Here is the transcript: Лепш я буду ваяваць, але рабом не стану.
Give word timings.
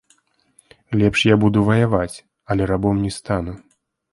Лепш 1.01 1.19
я 1.33 1.37
буду 1.45 1.63
ваяваць, 1.69 2.15
але 2.55 2.63
рабом 2.73 2.95
не 3.07 3.11
стану. 3.19 3.53